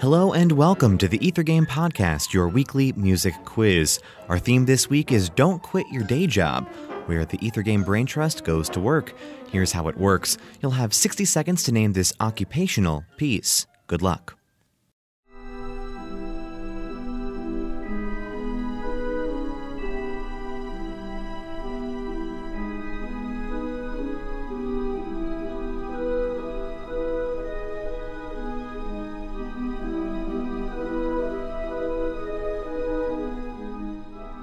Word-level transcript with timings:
Hello 0.00 0.32
and 0.32 0.50
welcome 0.52 0.96
to 0.96 1.08
the 1.08 1.22
Ether 1.24 1.42
Game 1.42 1.66
Podcast, 1.66 2.32
your 2.32 2.48
weekly 2.48 2.90
music 2.94 3.34
quiz. 3.44 4.00
Our 4.30 4.38
theme 4.38 4.64
this 4.64 4.88
week 4.88 5.12
is 5.12 5.28
Don't 5.28 5.62
Quit 5.62 5.86
Your 5.90 6.04
Day 6.04 6.26
Job, 6.26 6.66
where 7.04 7.26
the 7.26 7.36
Ether 7.46 7.60
Game 7.60 7.84
Brain 7.84 8.06
Trust 8.06 8.42
goes 8.42 8.70
to 8.70 8.80
work. 8.80 9.12
Here's 9.52 9.72
how 9.72 9.88
it 9.88 9.98
works 9.98 10.38
you'll 10.62 10.70
have 10.70 10.94
60 10.94 11.26
seconds 11.26 11.64
to 11.64 11.72
name 11.72 11.92
this 11.92 12.14
occupational 12.18 13.04
piece. 13.18 13.66
Good 13.88 14.00
luck. 14.00 14.39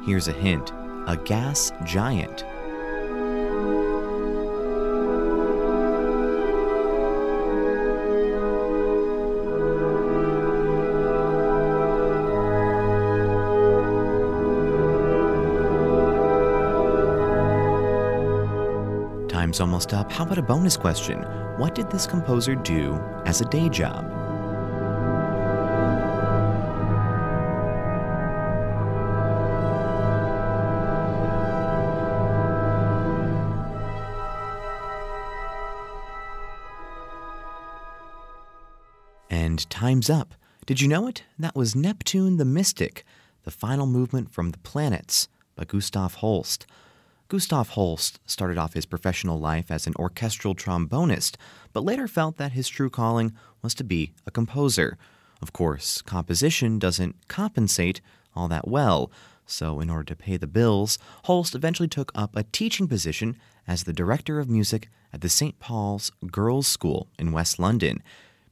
Here's 0.07 0.29
a 0.29 0.31
hint 0.31 0.71
a 1.05 1.17
gas 1.17 1.73
giant. 1.83 2.45
Time's 19.29 19.59
almost 19.59 19.93
up. 19.93 20.09
How 20.09 20.23
about 20.23 20.37
a 20.37 20.41
bonus 20.41 20.77
question? 20.77 21.23
What 21.57 21.75
did 21.75 21.91
this 21.91 22.07
composer 22.07 22.55
do 22.55 22.95
as 23.25 23.41
a 23.41 23.45
day 23.45 23.67
job? 23.67 24.16
And 39.29 39.69
time's 39.69 40.09
up. 40.09 40.33
Did 40.65 40.81
you 40.81 40.87
know 40.87 41.07
it? 41.07 41.23
That 41.37 41.55
was 41.55 41.75
Neptune 41.75 42.37
the 42.37 42.45
Mystic, 42.45 43.05
the 43.43 43.51
final 43.51 43.85
movement 43.85 44.31
from 44.31 44.51
the 44.51 44.57
planets 44.59 45.27
by 45.55 45.65
Gustav 45.65 46.15
Holst. 46.15 46.65
Gustav 47.27 47.69
Holst 47.69 48.19
started 48.25 48.57
off 48.57 48.73
his 48.73 48.85
professional 48.85 49.37
life 49.37 49.69
as 49.69 49.85
an 49.85 49.93
orchestral 49.99 50.55
trombonist, 50.55 51.35
but 51.73 51.83
later 51.83 52.07
felt 52.07 52.37
that 52.37 52.53
his 52.53 52.69
true 52.69 52.89
calling 52.89 53.33
was 53.61 53.73
to 53.75 53.83
be 53.83 54.13
a 54.25 54.31
composer. 54.31 54.97
Of 55.41 55.51
course, 55.51 56.01
composition 56.01 56.79
doesn't 56.79 57.27
compensate 57.27 57.99
all 58.33 58.47
that 58.47 58.67
well, 58.67 59.11
so 59.45 59.81
in 59.81 59.89
order 59.89 60.05
to 60.05 60.15
pay 60.15 60.37
the 60.37 60.47
bills, 60.47 60.97
Holst 61.25 61.53
eventually 61.53 61.89
took 61.89 62.11
up 62.15 62.35
a 62.35 62.43
teaching 62.43 62.87
position 62.87 63.35
as 63.67 63.83
the 63.83 63.93
director 63.93 64.39
of 64.39 64.49
music 64.49 64.89
at 65.11 65.21
the 65.21 65.29
St. 65.29 65.59
Paul's 65.59 66.11
Girls' 66.31 66.67
School 66.67 67.07
in 67.19 67.33
West 67.33 67.59
London. 67.59 68.01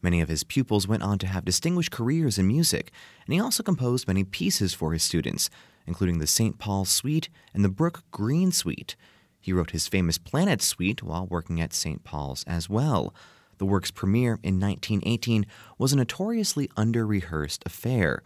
Many 0.05 0.21
of 0.21 0.29
his 0.29 0.43
pupils 0.43 0.87
went 0.87 1.01
on 1.01 1.17
to 1.17 1.25
have 1.25 1.45
distinguished 1.45 1.89
careers 1.89 2.37
in 2.37 2.45
music, 2.45 2.91
and 3.25 3.33
he 3.33 3.39
also 3.39 3.63
composed 3.63 4.07
many 4.07 4.23
pieces 4.23 4.71
for 4.71 4.93
his 4.93 5.01
students, 5.01 5.49
including 5.87 6.19
the 6.19 6.27
St. 6.27 6.59
Paul 6.59 6.85
Suite 6.85 7.27
and 7.55 7.65
the 7.65 7.69
Brook 7.69 8.03
Green 8.11 8.51
Suite. 8.51 8.95
He 9.41 9.51
wrote 9.51 9.71
his 9.71 9.87
famous 9.87 10.19
Planet 10.19 10.61
Suite 10.61 11.01
while 11.01 11.25
working 11.25 11.59
at 11.59 11.73
St. 11.73 12.03
Paul's 12.03 12.43
as 12.43 12.69
well. 12.69 13.15
The 13.57 13.65
work's 13.65 13.89
premiere 13.89 14.37
in 14.43 14.59
1918 14.59 15.47
was 15.79 15.91
a 15.91 15.95
notoriously 15.95 16.69
under 16.77 17.03
rehearsed 17.07 17.63
affair. 17.65 18.21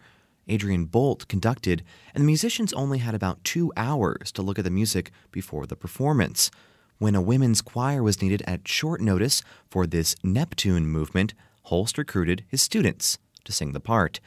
Adrian 0.48 0.86
Boult 0.86 1.28
conducted, 1.28 1.82
and 2.14 2.20
the 2.20 2.26
musicians 2.26 2.74
only 2.74 2.98
had 2.98 3.14
about 3.14 3.42
two 3.42 3.72
hours 3.74 4.30
to 4.32 4.42
look 4.42 4.58
at 4.58 4.66
the 4.66 4.70
music 4.70 5.12
before 5.32 5.64
the 5.64 5.76
performance. 5.76 6.50
When 6.98 7.14
a 7.14 7.22
women's 7.22 7.62
choir 7.62 8.02
was 8.02 8.20
needed 8.20 8.42
at 8.46 8.68
short 8.68 9.00
notice 9.00 9.42
for 9.70 9.86
this 9.86 10.14
Neptune 10.22 10.86
movement, 10.86 11.32
Holst 11.62 11.98
recruited 11.98 12.44
his 12.48 12.62
students 12.62 13.18
to 13.44 13.52
sing 13.52 13.72
the 13.72 13.80
part. 13.80 14.20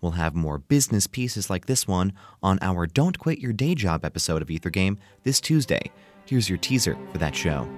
We'll 0.00 0.12
have 0.12 0.34
more 0.34 0.58
business 0.58 1.06
pieces 1.06 1.48
like 1.48 1.66
this 1.66 1.88
one 1.88 2.12
on 2.42 2.58
our 2.60 2.86
Don't 2.86 3.18
Quit 3.18 3.38
Your 3.38 3.52
Day 3.52 3.74
Job 3.74 4.04
episode 4.04 4.42
of 4.42 4.50
Ether 4.50 4.70
Game 4.70 4.98
this 5.22 5.40
Tuesday. 5.40 5.90
Here's 6.26 6.48
your 6.48 6.58
teaser 6.58 6.96
for 7.10 7.18
that 7.18 7.34
show. 7.34 7.68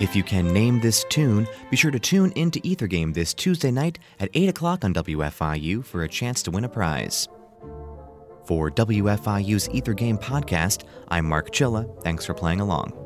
If 0.00 0.16
you 0.16 0.24
can 0.24 0.52
name 0.52 0.80
this 0.80 1.04
tune, 1.08 1.46
be 1.70 1.76
sure 1.76 1.92
to 1.92 2.00
tune 2.00 2.32
into 2.32 2.60
Ether 2.64 2.88
Game 2.88 3.12
this 3.12 3.32
Tuesday 3.32 3.70
night 3.70 4.00
at 4.18 4.28
8 4.34 4.48
o'clock 4.48 4.84
on 4.84 4.92
WFIU 4.92 5.84
for 5.84 6.02
a 6.02 6.08
chance 6.08 6.42
to 6.42 6.50
win 6.50 6.64
a 6.64 6.68
prize. 6.68 7.28
For 8.44 8.72
WFIU's 8.72 9.70
Ether 9.70 9.94
Game 9.94 10.18
podcast, 10.18 10.82
I'm 11.08 11.26
Mark 11.26 11.52
Chilla. 11.52 12.02
Thanks 12.02 12.26
for 12.26 12.34
playing 12.34 12.60
along. 12.60 13.03